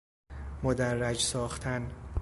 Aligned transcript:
مدرج 0.63 1.19
ساختن 1.23 1.91